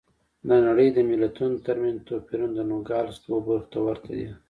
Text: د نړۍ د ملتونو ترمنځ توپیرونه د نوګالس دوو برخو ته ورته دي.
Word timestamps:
د 0.47 0.49
نړۍ 0.67 0.87
د 0.93 0.99
ملتونو 1.09 1.55
ترمنځ 1.65 1.99
توپیرونه 2.07 2.53
د 2.55 2.59
نوګالس 2.71 3.17
دوو 3.23 3.37
برخو 3.47 3.69
ته 3.73 3.79
ورته 3.87 4.11
دي. 4.19 4.29